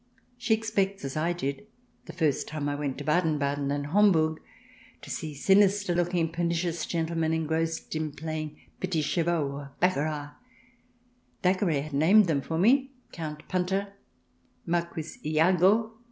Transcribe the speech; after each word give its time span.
She 0.35 0.55
expects, 0.55 1.05
as 1.05 1.15
I 1.15 1.31
did, 1.31 1.67
the 2.05 2.11
first 2.13 2.47
time 2.47 2.67
I 2.67 2.73
went 2.73 2.97
to 2.97 3.03
Baden 3.03 3.37
Baden 3.37 3.69
and 3.69 3.85
Homburg, 3.85 4.39
to 5.03 5.11
see 5.11 5.35
sinister 5.35 5.93
looking, 5.93 6.31
per 6.31 6.41
nicious 6.41 6.87
gentlemen 6.87 7.33
engrossed 7.33 7.95
in 7.95 8.13
playing 8.13 8.57
petits 8.79 9.05
chevaux, 9.05 9.51
or 9.53 9.71
baccarat— 9.79 10.31
Thackeray 11.43 11.81
had 11.81 11.93
named 11.93 12.25
them 12.25 12.41
for 12.41 12.57
me, 12.57 12.89
Count 13.11 13.47
Punter, 13.47 13.93
Marquis 14.65 15.19
lago. 15.23 15.91